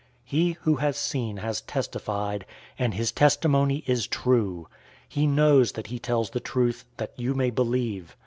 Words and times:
019:035 0.01 0.07
He 0.25 0.51
who 0.61 0.75
has 0.77 0.97
seen 0.97 1.37
has 1.37 1.61
testified, 1.61 2.47
and 2.79 2.95
his 2.95 3.11
testimony 3.11 3.83
is 3.85 4.07
true. 4.07 4.67
He 5.07 5.27
knows 5.27 5.73
that 5.73 5.85
he 5.93 5.99
tells 5.99 6.31
the 6.31 6.39
truth, 6.39 6.85
that 6.97 7.13
you 7.17 7.35
may 7.35 7.51
believe. 7.51 8.17